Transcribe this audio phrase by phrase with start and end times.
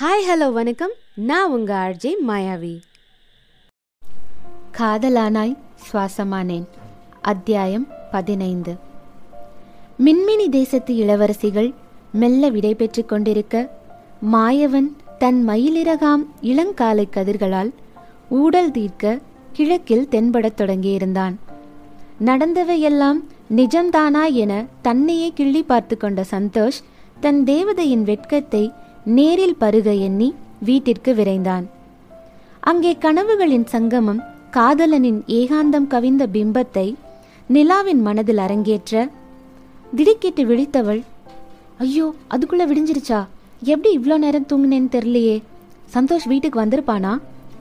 [0.00, 0.90] Hi hello வணக்கம்.
[1.14, 2.80] நான் உங்க ஆர்ஜே மாயாவி.
[4.78, 5.56] காதலானாய்
[5.92, 6.64] சுவாசமானேன்.
[7.22, 8.76] அத்தியாயம் பதினைந்து.
[10.04, 11.74] மின்மினி தேசத்து இளவரசிகள்
[12.12, 13.78] மெல்ல விடைபெற்றுக் கொண்டிருக்க
[14.32, 17.72] மாயவன் தன் மயிலிறகாம் இளங்காலை கதிர்களால்
[18.28, 19.18] ஊடல் தீர்க்க
[19.52, 21.34] கிழக்கில் தென்படத் தொடங்கியிருந்தான்.
[22.24, 23.24] நடந்தவையெல்லாம்
[23.56, 26.80] நிஜம்தானா என தன்னையே கிள்ளி பார்த்து கொண்ட சந்தோஷ்
[27.20, 28.72] தன் தேவதையின் வெட்கத்தை
[29.04, 30.34] நேரில் பருக எண்ணி
[30.68, 31.66] வீட்டிற்கு விரைந்தான்.
[32.60, 34.20] அங்கே கனவுகளின் சங்கமம்
[34.56, 36.94] காதலனின் ஏகாந்தம் கவிந்த பிம்பத்தை
[37.48, 39.08] நிலாவின் மனதில் அரங்கேற்ற
[39.96, 41.02] திடுக்கிட்டு விழித்தவள்
[41.78, 43.20] ஐயோ அதுக்குள்ள விடிஞ்சிருச்சா?
[43.62, 45.42] எப்படி இவ்வளோ நேரம் தூங்கினேன்னு தெரியலையே?
[45.94, 47.12] சந்தோஷ் வீட்டுக்கு வந்திருப்பானா?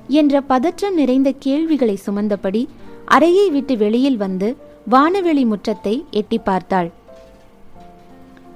[0.08, 2.68] என்ற பதற்றம் நிறைந்த கேள்விகளை சுமந்தபடி
[3.06, 4.56] அறையை விட்டு வெளியில் வந்து
[4.92, 6.92] வானவெளி முற்றத்தை எட்டி பார்த்தாள்.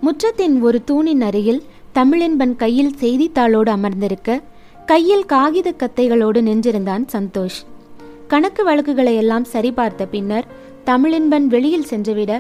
[0.02, 1.64] முற்றத்தின் ஒரு தூணின் அருகில்
[1.98, 4.40] தமிழென்பன் கையில் செய்தித்தாளோடு அமர்ந்திருக்க
[4.86, 7.60] கையில் காகித கத்தைகளோடு நின்றிருந்தான் சந்தோஷ்.
[8.28, 10.48] கணக்கு வழக்குகளை எல்லாம் சரிபார்த்த பின்னர்
[10.86, 12.32] தமிழென்பன் வெளியில் சென்றுவிட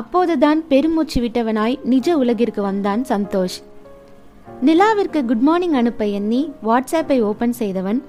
[0.00, 3.58] அப்போதுதான் பெருமூச்சு விட்டவனாய் நிஜ உலகிற்கு வந்தான் சந்தோஷ்.
[4.64, 8.00] நிலாவிற்கு குட் மார்னிங் அனுப்ப எண்ணி வாட்ஸ்ஆப்பை ஓபன் செய்தவன்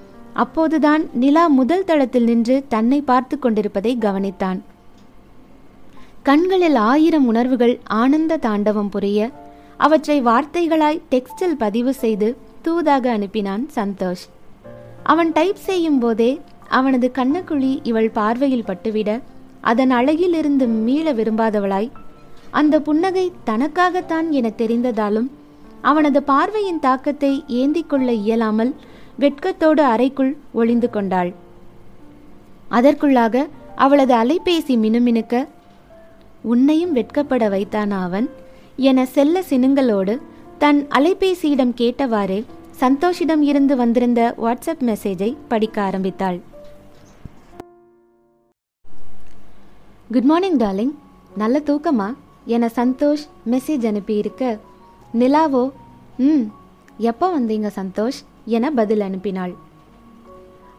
[0.44, 4.60] அப்போதுதான் நிலா முதல் தளத்தில் நின்று தன்னை பார்த்து கொண்டிருப்பதை கவனித்தான்.
[6.22, 9.30] கண்களில் ஆயிரம் உணர்வுகள் ஆனந்த தாண்டவம் புரிய
[9.76, 14.24] அவற்றை வார்த்தைகளாய் டெக்ஸ்டில் பதிவு செய்து தூதாக அனுப்பினான் சந்தோஷ்.
[15.02, 19.20] அவன் டைப் செய்யும் போதே அவனது கண்ணக்குழி இவள் பார்வையில் பட்டுவிட
[19.60, 21.90] அதன் அழகிலிருந்து மீள விரும்பாதவளாய்
[22.50, 25.28] அந்த புன்னகை தனக்காகத்தான் என தெரிந்ததாலும்
[25.80, 28.74] அவனது பார்வையின் தாக்கத்தை ஏந்திக் கொள்ள இயலாமல்
[29.18, 31.34] வெட்கத்தோடு அறைக்குள் ஒளிந்து கொண்டாள்.
[32.70, 35.46] அதற்குள்ளாக அவளது அலைபேசி மினுமினுக்க
[36.42, 38.30] உன்னையும் வெட்கப்பட வைத்தான் அவன்?
[38.78, 40.20] என செல்ல சினுங்களோடு
[40.58, 42.44] தன் அலைபேசியிடம் கேட்டவாறே
[42.80, 46.40] சந்தோஷிடம் இருந்து வந்திருந்த வாட்ஸ்அப் மெசேஜை படிக்க ஆரம்பித்தாள்.
[50.12, 50.94] Good morning darling.
[51.36, 52.14] நல்ல தூக்கமா?
[52.46, 54.58] என சந்தோஷ் மெசேஜ் அனுப்பியிருக்க
[55.18, 55.70] நிலாவோ
[56.18, 56.42] ம்
[56.98, 58.24] எப்போ வந்தீங்க சந்தோஷ்?
[58.44, 59.54] என பதில் அனுப்பினாள்.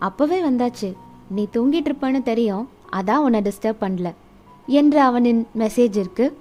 [0.02, 0.94] அப்போவே வந்தாச்சு.
[1.30, 2.70] நீ தூங்கிட்டு இருப்பன்னு தெரியும்.
[2.92, 4.14] அதான் உன்னை டிஸ்டர்ப் பண்ணல.
[4.68, 6.32] என்ற அவனின் மெசேஜிற்கு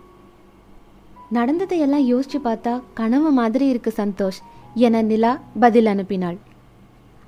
[1.30, 4.40] நடந்ததையெல்லாம் யோசிச்சு பார்த்தா கனவு மாதிரி இருக்கு சந்தோஷ்
[4.74, 6.36] என நிலா பதில் அனுப்பினாள்.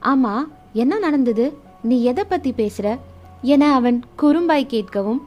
[0.02, 1.56] ஆமா என்ன நடந்தது?
[1.82, 2.98] நீ எதை பத்தி பேசுற?
[3.42, 5.20] என அவன் குறும்பாய் கேட்கவும்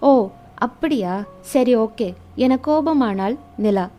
[0.00, 1.24] ஓ அப்படியா?
[1.40, 3.90] சரி ஓகே என கோபமானால் நிலா.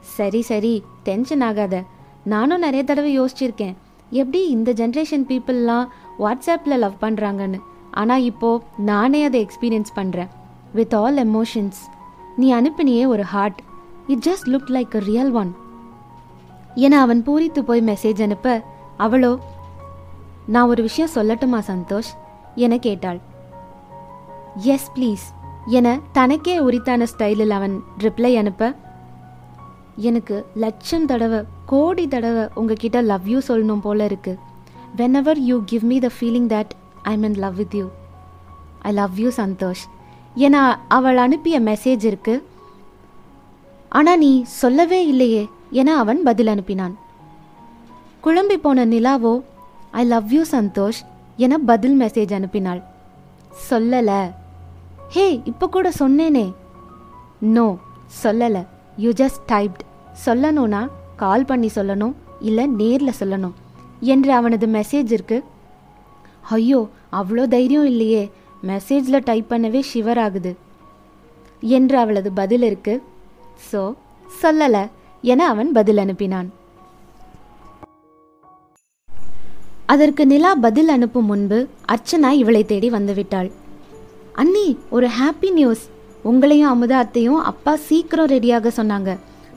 [0.00, 1.82] சரி சரி டென்ஷன் ஆகாத.
[2.24, 3.74] நானும் நிறைய தடவை யோசிச்சிருக்கேன்.
[4.10, 5.86] எப்படி இந்த ஜென்ரேஷன் பீப்புளெலாம்
[6.18, 7.58] வாட்ஸ்அப்பில் லவ் பண்ணுறாங்கன்னு
[7.90, 10.28] ஆனால் இப்போ நானே அதை எக்ஸ்பீரியன்ஸ் பண்ணுறேன்
[10.74, 11.80] வித் ஆல் எமோஷன்ஸ்
[12.38, 13.60] நீ அனுப்பினியே ஒரு heart
[14.06, 15.50] it just look like a real one
[16.74, 18.62] என அவன் பூரித்து போய் மெசேஜ் அனுப்ப
[18.96, 19.32] அவளோ
[20.46, 22.10] நான் ஒரு விஷயம் சொல்லட்டுமா சந்தோஷ்?
[22.54, 23.18] என கேட்டாள்.
[24.56, 25.24] எஸ் ப்ளீஸ்
[25.66, 28.70] என தனக்கே உரித்தான ஸ்டைலில் அவன் ரிப்ளை அனுப்ப
[29.96, 34.38] எனக்கு லட்சம் தடவை கோடி தடவை உங்ககிட்ட லவ் யூ சொல்லணும் போல இருக்கு.
[35.14, 37.86] Whenever you give me the feeling that I mean love with you
[38.88, 39.84] I love you Santhosh.
[40.46, 40.56] என
[40.96, 42.34] அவள் அனுப்பிய மெசேஜ் இருக்கு.
[43.98, 45.42] ஆனால் நீ சொல்லவே இல்லையே
[45.80, 46.94] என அவன் பதில் அனுப்பினான்.
[48.24, 49.34] குழம்பி போன நிலாவோ
[50.00, 51.00] ஐ லவ் யூ சந்தோஷ்
[51.44, 52.80] என பதில் மெசேஜ் அனுப்பினாள்.
[53.68, 54.10] சொல்லல.
[55.14, 56.46] ஹே இப்போ கூட சொன்னேனே.
[57.56, 57.66] நோ
[58.22, 58.62] சொல்லலை.
[59.02, 59.82] யூ ஜஸ்ட் டைப்ட்
[60.26, 60.82] சொல்லணும்னா
[61.22, 62.14] கால் பண்ணி சொல்லணும்
[62.48, 63.54] இல்லை நேரில் சொல்லணும்
[64.12, 65.38] என்று அவனது மெசேஜ் இருக்கு.
[66.56, 66.80] ஐயோ
[67.20, 68.22] அவ்வளோ தைரியம் இல்லையே
[68.70, 70.52] மெசேஜில் டைப் பண்ணவே ஷிவர் ஆகுது.
[71.76, 72.94] என்று அவளது பதில் இருக்கு
[73.70, 73.82] ஸோ
[74.42, 74.84] சொல்லலை
[75.32, 76.48] என அவன் பதில் அனுப்பினான்.
[79.92, 81.58] அதற்கு நிலா பதில் அனுப்பும் முன்பு
[81.94, 83.48] அர்ச்சனா இவளை தேடி வந்துவிட்டாள்.
[84.42, 84.66] அண்ணி
[84.96, 85.84] ஒரு ஹாப்பி நியூஸ்
[86.30, 89.10] உங்களையும் அமுதா அத்தையும் அப்பா சீக்கிரம் ரெடியாக சொன்னாங்க.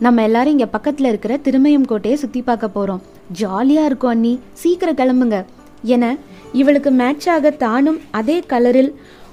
[0.05, 3.01] நம்ம எல்லாரும் இங்கே பக்கத்தில் இருக்கிற திருமயம் கோட்டையை சுற்றி பார்க்க போகிறோம்
[3.39, 4.33] ஜாலியாக இருக்கும் அண்ணி.
[4.61, 5.39] சீக்கிரம் கிளம்புங்க
[5.95, 6.05] என
[6.53, 8.91] இவளுக்கு மேட்சாக தானும் அதே கலரில்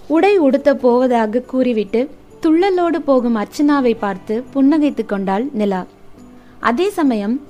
[0.09, 2.01] உடை உடுத்த போவதாக கூறிவிட்டு
[2.43, 5.87] துள்ளலோடு போகும் அர்ச்சனாவை பார்த்து புன்னகைத்து கொண்டாள் நிலா.
[6.61, 7.41] அதே சமயம்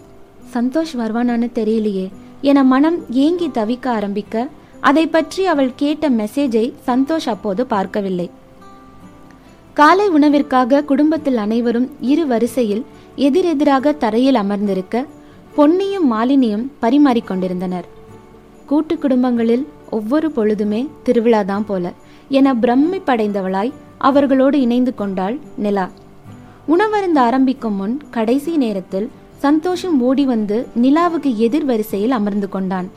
[0.55, 2.06] சந்தோஷ் வருவானான்னு தெரியலையே.
[2.41, 4.47] என மனம் ஏங்கி தவிக்க ஆரம்பிக்க
[4.81, 8.31] அதை பற்றி அவள் கேட்ட மெசேஜை சந்தோஷ் அப்போது பார்க்கவில்லை.
[9.75, 12.85] காலை உணவிற்காக குடும்பத்தில் அனைவரும் இரு வரிசையில்
[13.17, 15.05] எதிரெதிராக தரையில் அமர்ந்திருக்க
[15.56, 17.87] பொன்னியும் மாலினியும் பரிமாறிக்கொண்டிருந்தனர்
[18.70, 21.93] கூட்டு குடும்பங்களில் ஒவ்வொரு பொழுதுமே திருவிழாதான் போல.
[22.38, 25.87] என பிரமிப்படைந்தவளாய் அவர்களோடு இணைந்து கொண்டாள் நிலா.
[26.69, 29.11] உணவருந்த ஆரம்பிக்கும் முன் கடைசி நேரத்தில்
[29.44, 32.88] சந்தோஷம் ஓடி வந்து நிலாவுக்கு எதிர் வரிசையில் அமர்ந்து கொண்டான்.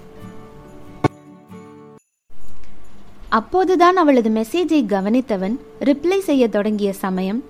[3.30, 5.56] அப்போதுதான் அவளது மெசேஜை கவனித்தவன்
[5.90, 7.42] ரிப்ளை செய்ய தொடங்கிய சமயம்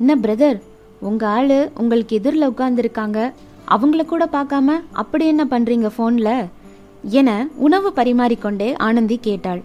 [0.00, 0.58] என்ன பிரதர்
[1.00, 3.18] உங்க ஆளு உங்களுக்கு எதிரில் உட்கார்ந்துருக்காங்க.
[3.74, 6.30] அவங்கள கூட பார்க்காம அப்படி என்ன பண்றீங்க ஃபோன்ல?
[7.02, 9.62] என உணவு பரிமாறிக்கொண்டே ஆனந்தி கேட்டாள்.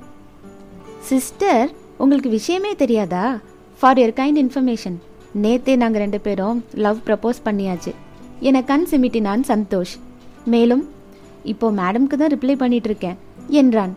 [1.00, 3.40] சிஸ்டர் உங்களுக்கு விஷயமே தெரியாதா?
[3.80, 4.96] ஃபார் யர் கைண்ட் இன்ஃபர்மேஷன்
[5.42, 7.92] நேத்தே நாங்கள் ரெண்டு பேரும் லவ் ப்ரப்போஸ் பண்ணியாச்சு.
[8.40, 9.94] என கண் சிமிட்டினான் சந்தோஷ்.
[10.46, 10.90] மேலும்
[11.44, 13.18] இப்போ மேடம்க்கு தான் ரிப்ளை பண்ணிட்டு இருக்கேன்
[13.48, 13.96] என்றான்.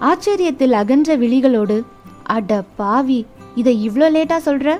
[0.00, 1.82] ஆச்சரியத்தில் அகன்ற விழிகளோடு
[2.22, 4.78] அட பாவி இதை இவ்வளோ லேட்டா சொல்ற?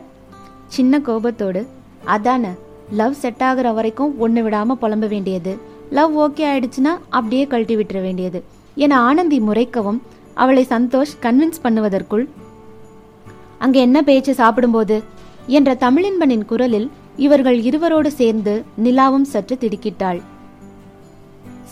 [0.67, 1.67] சின்ன கோபத்தோடு
[2.07, 2.49] அதான
[2.91, 5.69] லவ் செட் ஆகிற வரைக்கும் ஒன்று விடாம புலம்ப வேண்டியது.
[5.91, 8.45] லவ் ஓகே ஆயிடுச்சுன்னா அப்படியே கழட்டி விட்டுற வேண்டியது.
[8.75, 10.01] என ஆனந்தி முறைக்கவும்
[10.35, 12.29] அவளை சந்தோஷ் கன்வின்ஸ் பண்ணுவதற்குள்
[13.59, 15.03] அங்க என்ன பேச்சு சாப்பிடும்போது?
[15.47, 20.21] என்ற தமிழின்பனின் குரலில் இவர்கள் இருவரோடு சேர்ந்து நிலாவும் சற்று திடுக்கிட்டாள்.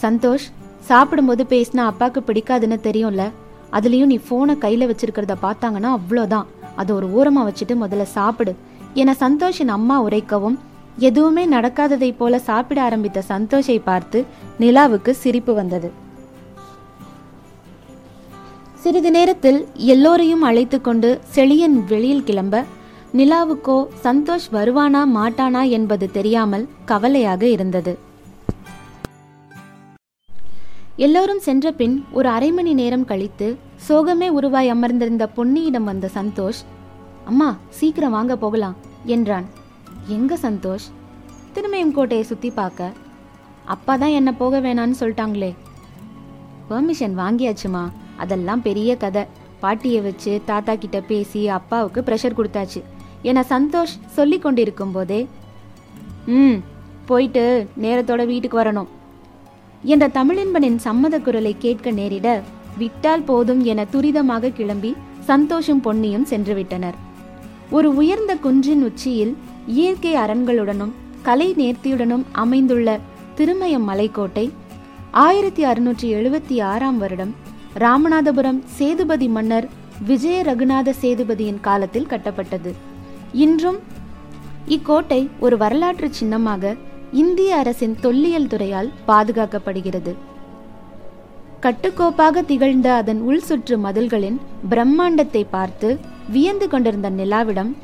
[0.03, 0.47] சந்தோஷ்
[0.81, 3.31] சாப்பிடும்போது பேசினா அப்பாவுக்கு பிடிக்காதுன்னு தெரியும்ல?
[3.73, 6.44] அதுலயும் நீ போனை கையில வச்சிருக்கிறத பார்த்தாங்கன்னா அவ்வளோதான்.
[6.76, 8.55] அதை ஒரு ஓரமாக வச்சுட்டு முதல்ல சாப்பிடு.
[8.94, 10.59] என சந்தோஷின் அம்மா உரைக்கவும்
[11.06, 14.19] எதுவுமே நடக்காததைப் போல சாப்பிட ஆரம்பித்த சந்தோஷை பார்த்து
[14.61, 15.89] நிலாவுக்கு சிரிப்பு வந்தது.
[18.83, 22.65] சிறிது நேரத்தில் எல்லோரையும் அழைத்து கொண்டு செழியன் வெளியில் கிளம்ப
[23.19, 27.95] நிலாவுக்கோ சந்தோஷ் வருவானா மாட்டானா என்பது தெரியாமல் கவலையாக இருந்தது.
[30.97, 33.49] எல்லோரும் சென்ற பின் ஒரு அரை மணி நேரம் கழித்து
[33.89, 36.62] சோகமே உருவாய் அமர்ந்திருந்த பொன்னியிடம் வந்த சந்தோஷ்
[37.25, 39.49] அம்மா சீக்கிரம் வாங்க போகலாம் என்றான்.
[40.17, 40.87] எங்க சந்தோஷ்?
[41.55, 42.93] திருமயம் கோட்டையை சுத்தி பார்க்க.
[43.65, 45.51] அப்பா தான் என்ன போக வேணான்னு சொல்லிட்டாங்களே.
[46.71, 47.83] பெர்மிஷன் வாங்கியாச்சுமா?
[48.17, 49.25] அதெல்லாம் பெரிய கதை.
[49.61, 52.81] பாட்டியை வச்சு தாத்தா கிட்ட பேசி அப்பாவுக்கு ப்ரெஷர் கொடுத்தாச்சு.
[53.23, 55.21] என சந்தோஷ் சொல்லி கொண்டிருக்கும் போதே
[56.27, 56.59] ம்
[57.07, 57.45] போயிட்டு
[57.83, 58.89] நேரத்தோட வீட்டுக்கு வரணும்.
[59.83, 62.29] என்ற தமிழின்பனின் சம்மத குரலை கேட்க நேரிட
[62.79, 64.95] விட்டால் போதும் என துரிதமாக கிளம்பி
[65.27, 66.97] சந்தோஷும் பொன்னியும் சென்று விட்டனர்.
[67.71, 72.99] ஒரு உயர்ந்த குன்றின் உச்சியில் இயற்கை அரண்களுடனும் கலை நேர்த்தியுடனும் அமைந்துள்ள
[73.37, 74.53] திருமயம் மலைக்கோட்டை
[75.11, 77.35] ஆயிரத்தி அறுநூற்றி எழுபத்தி ஆறாம் வருடம்
[77.75, 79.69] ராமநாதபுரம் சேதுபதி மன்னர்
[80.07, 82.75] விஜய ரகுநாத சேதுபதியின் காலத்தில் கட்டப்பட்டது.
[83.33, 83.79] இன்றும்
[84.67, 86.75] இக்கோட்டை ஒரு வரலாற்று சின்னமாக
[87.13, 90.15] இந்திய அரசின் தொல்லியல் துறையால் பாதுகாக்கப்படுகிறது.
[91.61, 94.39] கட்டுக்கோப்பாக திகழ்ந்த அதன் உள்சுற்று மதில்களின்
[94.71, 97.77] பிரம்மாண்டத்தை பார்த்து வியந்து கொண்டிருந்த நிலாவிடம்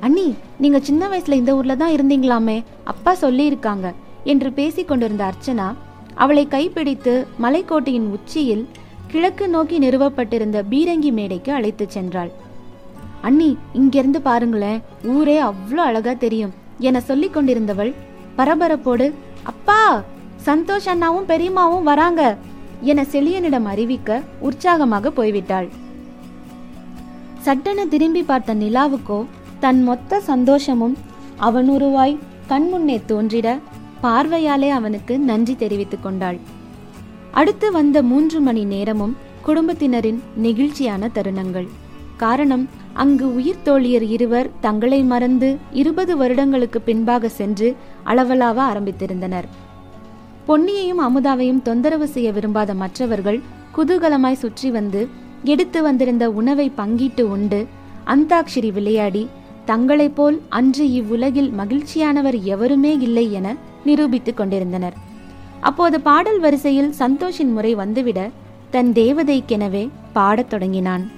[0.00, 3.94] அண்ணி நீங்க சின்ன வயசுல இந்த ஊர்ல தான் இருந்தீங்களாமே அப்பா சொல்லியிருக்காங்க
[4.24, 5.74] என்று பேசிக் கொண்டிருந்த அர்ச்சனா
[6.14, 8.68] அவளை கைப்பிடித்து மலைக்கோட்டையின் உச்சியில்
[9.06, 12.30] கிழக்கு நோக்கி நிறுவப்பட்டிருந்த பீரங்கி மேடைக்கு அழைத்துச் சென்றாள்.
[13.20, 17.94] அண்ணி இங்கிருந்து பாருங்களேன் ஊரே அவ்வளோ அழகா தெரியும் என சொல்லிக் கொண்டிருந்தவள்
[18.36, 19.12] பரபரப்போடு
[19.42, 20.02] அப்பா
[20.46, 22.36] சந்தோஷ் அண்ணாவும் பெரியம்மாவும் வராங்க
[22.80, 25.68] என செழியனிடம் அறிவிக்க உற்சாகமாக போய்விட்டாள்.
[27.40, 29.26] சட்டென திரும்பி பார்த்த நிலாவுக்கோ
[29.60, 30.96] தன் மொத்த சந்தோஷமும்
[31.40, 32.16] அவனுருவாய்
[32.48, 33.48] கண்முன்னே தோன்றிட
[34.02, 36.38] பார்வையாலே அவனுக்கு நன்றி தெரிவித்துக் கொண்டாள்.
[37.30, 39.16] அடுத்து வந்த மூன்று மணி நேரமும்
[39.46, 41.68] குடும்பத்தினரின் நெகிழ்ச்சியான தருணங்கள்.
[42.16, 47.68] காரணம் அங்கு உயிர் தோழியர் இருவர் தங்களை மறந்து இருபது வருடங்களுக்கு பின்பாக சென்று
[48.04, 49.48] அளவலாவ ஆரம்பித்திருந்தனர்.
[50.48, 53.40] பொன்னியையும் அமுதாவையும் தொந்தரவு செய்ய விரும்பாத மற்றவர்கள்
[53.76, 55.02] குதூகலமாய் சுற்றி வந்து
[55.44, 57.60] எடுத்து வந்திருந்த உணவை பங்கிட்டு உண்டு
[58.06, 59.22] அந்தாக்ஷரி விளையாடி
[59.66, 64.94] தங்களைப் போல் அன்று இவ்வுலகில் மகிழ்ச்சியானவர் எவருமே இல்லை என நிரூபித்துக் கொண்டிருந்தனர்.
[65.60, 68.30] அப்போது பாடல் வரிசையில் சந்தோஷின் முறை வந்துவிட
[68.70, 71.10] தன் தேவதைக்கெனவே பாடத் தொடங்கினான்.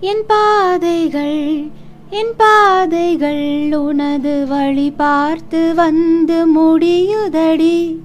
[0.00, 1.66] என் பாதைகள்
[2.10, 7.98] என் பாதைகள் உனது வழி பார்த்து வந்து முடியுதடி.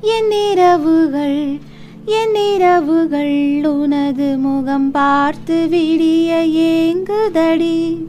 [0.00, 1.60] என் இரவுகள்
[2.04, 6.30] என் இரவுகள் உனது முகம் பார்த்து விடிய
[6.62, 8.06] ஏங்குதடி.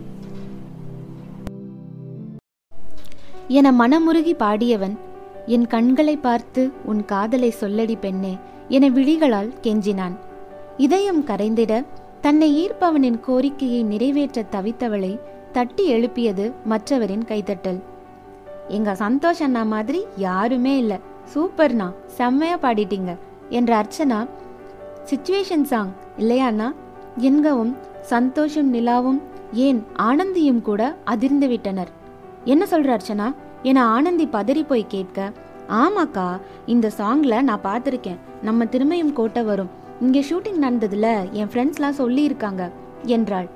[3.47, 4.97] என மனமுருகி பாடியவன்
[5.45, 8.37] என் கண்களை பார்த்து உன் காதலை சொல்லடி பெண்ணே
[8.69, 10.15] என விழிகளால் கெஞ்சினான்.
[10.77, 11.85] இதயம் கரைந்திட
[12.21, 15.19] தன்னை ஈர்ப்பவனின் கோரிக்கையை நிறைவேற்ற தவித்தவளை
[15.51, 17.79] தட்டி எழுப்பியது மற்றவரின் கைத்தட்டல்
[18.67, 20.99] எங்க சந்தோஷ் அண்ணா மாதிரி யாருமே இல்ல.
[21.35, 23.15] சூப்பர்ண்ணா செம்மையா பாடிட்டீங்க.
[23.53, 24.19] என்ற அர்ச்சனா
[25.09, 26.67] சிச்சுவேஷன் சாங் இல்லையாண்ணா?
[27.17, 29.19] என்கவும் சந்தோஷம் நிலாவும்
[29.53, 31.91] ஏன் ஆனந்தியும் கூட அதிர்ந்து விட்டனர்.
[32.43, 33.27] என்ன சொல்ற அர்ச்சனா?
[33.63, 35.31] என ஆனந்தி பதறி போய் கேட்க
[35.69, 36.27] ஆமாக்கா
[36.65, 38.19] இந்த சாங்ல நான் பார்த்துருக்கேன்.
[38.41, 39.69] நம்ம திருமையும் கோட்டை வரும்.
[40.01, 42.63] இங்கே ஷூட்டிங் நடந்ததுல என் ஃப்ரெண்ட்ஸ்லாம் சொல்லியிருக்காங்க
[43.03, 43.49] என்றாள்.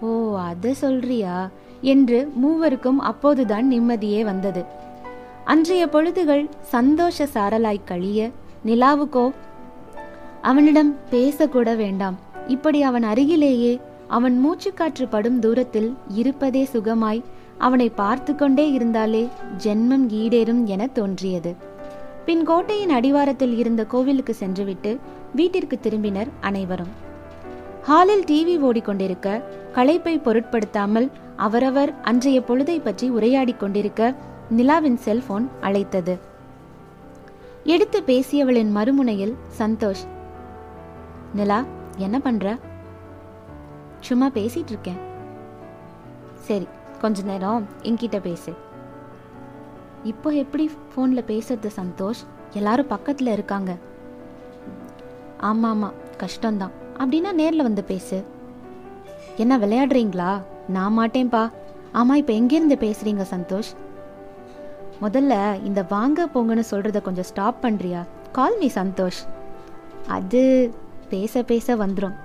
[0.00, 1.36] ஓ அதை சொல்றியா?
[1.80, 4.64] என்று மூவருக்கும் அப்போதுதான் நிம்மதியே வந்தது.
[5.44, 8.30] அன்றைய பொழுதுகள் சந்தோஷ சாரலாய் கழிய
[8.64, 9.30] நிலாவுக்கோ?
[10.42, 12.16] அவனிடம் பேசக்கூட வேண்டாம்.
[12.46, 17.22] இப்படி அவன் அருகிலேயே அவன் மூச்சுக்காற்று படும் தூரத்தில் இருப்பதே சுகமாய்
[17.58, 19.28] அவனை பார்த்து கொண்டே இருந்தாலே
[19.64, 21.54] ஜென்மம் ஈடேறும் என தோன்றியது.
[22.24, 24.98] பின் கோட்டையின் அடிவாரத்தில் இருந்த கோவிலுக்கு சென்றுவிட்டு
[25.34, 27.04] வீட்டிற்கு திரும்பினர் அனைவரும்.
[27.82, 29.42] ஹாலில் டிவி ஓடிக்கொண்டிருக்க
[29.74, 34.14] களைப்பை பொருட்படுத்தாமல் அவரவர் அன்றைய பொழுதை பற்றி உரையாடிக் கொண்டிருக்க
[34.56, 36.18] நிலாவின் செல்போன் அழைத்தது.
[37.66, 40.04] எடுத்து பேசியவளின் மறுமுனையில் சந்தோஷ்
[41.34, 41.64] நிலா
[41.96, 42.56] என்ன பண்ற?
[44.00, 44.98] சும்மா பேசிட்டு இருக்கேன்.
[46.34, 46.68] சரி
[47.00, 48.52] கொஞ்ச நேரம் என்கிட்ட பேசு.
[50.04, 52.22] இப்போ எப்படி ஃபோனில் பேசுறது சந்தோஷ்?
[52.52, 53.76] எல்லாரும் பக்கத்தில் இருக்காங்க.
[55.38, 56.70] ஆமாம் ஆமாம் கஷ்டம்தான்.
[56.98, 58.24] அப்படின்னா நேரில் வந்து பேசு.
[59.36, 60.42] என்ன விளையாடுறீங்களா?
[60.68, 61.50] நான் மாட்டேன்பா.
[61.92, 63.72] ஆமாம் இப்போ எங்கேருந்து பேசுகிறீங்க சந்தோஷ்?
[65.04, 65.34] முதல்ல
[65.64, 68.00] இந்த வாங்க போங்கன்னு சொல்கிறத கொஞ்சம் ஸ்டாப் பண்ணுறியா
[68.32, 69.20] கால் மீ சந்தோஷ்.
[70.06, 70.42] அது
[71.10, 72.16] பேச பேச வந்துடும்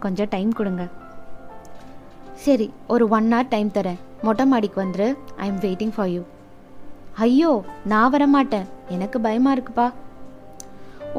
[0.00, 0.84] கொஞ்சம் டைம் கொடுங்க.
[2.44, 3.98] சரி ஒரு ஒன் ஹவர் டைம் தரேன்.
[4.22, 5.08] மொட்டை மாடிக்கு வந்துரு.
[5.36, 6.22] I am waiting for you
[7.24, 7.52] ஐயோ
[7.92, 9.86] நான் வர மாட்டேன் எனக்கு பயமாக இருக்குப்பா.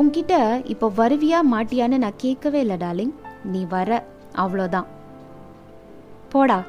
[0.02, 0.34] உன்கிட்ட
[0.74, 4.04] இப்போ வருவியா மாட்டியான்னு நான் கேட்கவே இல்லை டார்லிங் நீ வர.
[4.36, 4.88] அவ்வளோதான்.
[6.30, 6.60] போடா.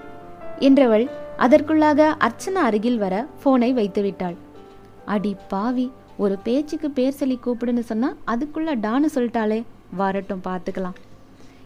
[0.68, 1.04] என்றவள்
[1.38, 4.36] அதற்குள்ளாக அர்ச்சனா அருகில் வர போனை வைத்து விட்டாள்
[5.04, 9.62] அடி பாவி ஒரு பேச்சுக்கு பேர் சொல்லி கூப்பிடுன்னு சொன்னா அதுக்குள்ள டான்னு சொல்லிட்டாளே
[9.96, 10.98] வரட்டும் பார்த்துக்கலாம்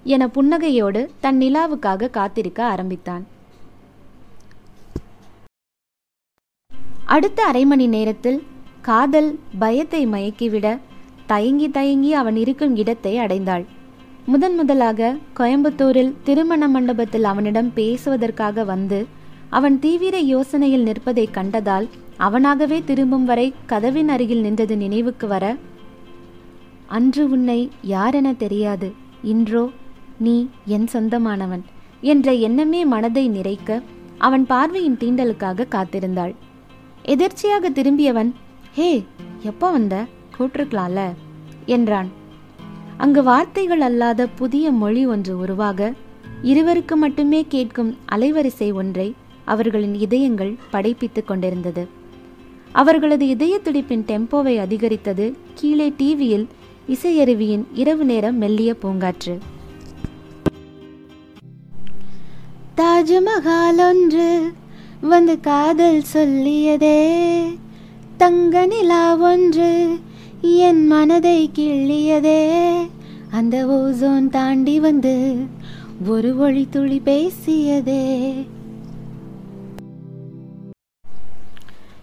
[0.05, 3.25] என புன்னகையோடு தன் நிலாவுக்காக காத்திருக்க ஆரம்பித்தான்.
[7.07, 8.43] அடுத்த அரை மணி நேரத்தில்
[8.81, 10.79] காதல் பயத்தை மயக்கிவிட
[11.27, 13.65] தயங்கி தயங்கி அவன் இருக்கும் இடத்தை அடைந்தாள்.
[14.27, 19.07] முதன் முதலாக கோயம்புத்தூரில் திருமண மண்டபத்தில் அவனிடம் பேசுவதற்காக வந்து
[19.51, 21.87] அவன் தீவிர யோசனையில் நிற்பதை கண்டதால்
[22.19, 25.57] அவனாகவே திரும்பும் வரை கதவின் அருகில் நின்றது நினைவுக்கு வர
[26.87, 28.93] அன்று உன்னை யாரென தெரியாது.
[29.23, 29.71] இன்றோ
[30.19, 31.63] நீ என் சொந்தமானவன்
[32.01, 33.81] என்ற எண்ணமே மனதை நிறைக்க
[34.19, 36.35] அவன் பார்வையின் தீண்டலுக்காக காத்திருந்தாள்.
[37.03, 38.31] எதிர்ச்சியாக திரும்பியவன்
[38.75, 39.05] ஹே
[39.43, 40.05] எப்போ வந்த?
[40.39, 41.03] கூட்டிருக்கலாம்ல
[41.67, 42.09] என்றான்.
[42.97, 45.93] அங்கு வார்த்தைகள் அல்லாத புதிய மொழி ஒன்று உருவாக
[46.43, 49.15] இருவருக்கு மட்டுமே கேட்கும் அலைவரிசை ஒன்றை
[49.47, 51.89] அவர்களின் இதயங்கள் படைப்பித்துக் கொண்டிருந்தது.
[52.73, 56.49] அவர்களது இதய துடிப்பின் டெம்போவை அதிகரித்தது கீழே டிவியில்
[56.89, 59.39] இசையருவியின் இரவு நேரம் மெல்லிய பூங்காற்று.
[62.77, 64.53] தாஜ்மஹால் ஒன்று
[65.01, 67.25] வந்து காதல் சொல்லியதே.
[68.17, 69.99] தங்க நிலா ஒன்று
[70.41, 72.75] என் மனதை கிள்ளியதே.
[73.31, 75.37] அந்த ஓசோன் தாண்டி வந்து
[76.07, 78.35] ஒரு ஒளி துளி பேசியதே.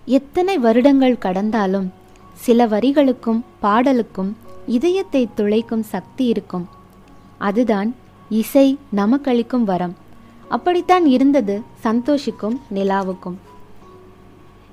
[0.07, 1.91] எத்தனை வருடங்கள் கடந்தாலும்
[2.33, 4.31] சில வரிகளுக்கும் பாடலுக்கும்
[4.67, 6.67] இதயத்தை துளைக்கும் சக்தி இருக்கும்.
[7.37, 7.95] அதுதான்
[8.29, 9.95] இசை நமக்களிக்கும் வரம்.
[10.49, 13.35] அப்படித்தான் இருந்தது சந்தோஷிக்கும் நிலாவுக்கும்.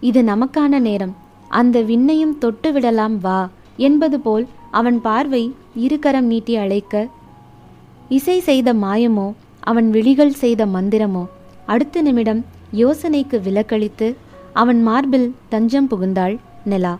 [0.01, 1.15] இது நமக்கான நேரம்.
[1.49, 7.09] அந்த விண்ணையும் தொட்டு விடலாம் வா என்பது போல் அவன் பார்வை இருகரம் நீட்டி அழைக்க
[8.09, 11.27] இசை செய்த மாயமோ அவன் விழிகள் செய்த மந்திரமோ
[11.67, 12.45] அடுத்த நிமிடம்
[12.75, 14.17] யோசனைக்கு விலக்களித்து
[14.53, 16.93] அவன் மார்பில் தஞ்சம் புகுந்தாள் நிலா.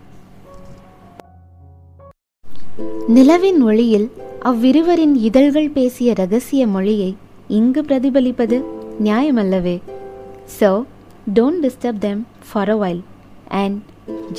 [3.15, 4.07] நிலவின் ஒளியில்
[4.49, 7.15] அவ்விருவரின் இதழ்கள் பேசிய ரகசிய மொழியை
[7.47, 8.57] இங்கு பிரதிபலிப்பது
[9.07, 9.81] நியாயமல்லவே.
[10.59, 10.69] So
[11.37, 13.01] don't disturb them for a while
[13.47, 13.79] and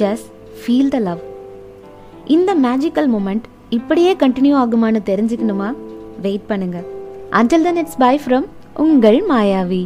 [0.00, 0.28] just
[0.60, 1.22] feel the love
[2.26, 3.46] இந்த மேஜிக்கல் மூமெண்ட்
[3.78, 5.68] இப்படியே கண்டினியூ ஆகுமான்னு தெரிஞ்சுக்கணுமா?
[6.26, 6.78] வெயிட் பண்ணுங்க.
[7.30, 9.84] Until then it's bye from உங்கள் மாயாவி.